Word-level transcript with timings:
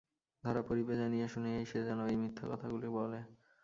ধরা 0.43 0.61
পড়িবে 0.61 0.93
জানিয়া 0.95 1.27
শুনিয়াই 1.27 1.65
সে 1.65 1.79
যেন 1.83 1.99
এই 2.05 2.17
মিথ্যাকথাগুলি 2.17 2.89
বলে। 2.89 3.19